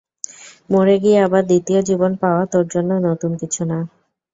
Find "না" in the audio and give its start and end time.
3.65-3.77